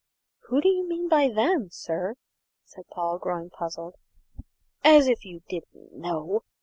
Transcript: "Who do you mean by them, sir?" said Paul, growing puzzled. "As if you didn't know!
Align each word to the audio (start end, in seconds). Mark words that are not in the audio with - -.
"Who 0.47 0.61
do 0.61 0.67
you 0.67 0.89
mean 0.89 1.07
by 1.09 1.29
them, 1.29 1.69
sir?" 1.69 2.15
said 2.65 2.87
Paul, 2.89 3.19
growing 3.19 3.51
puzzled. 3.51 3.97
"As 4.83 5.07
if 5.07 5.23
you 5.23 5.41
didn't 5.47 5.93
know! 5.93 6.41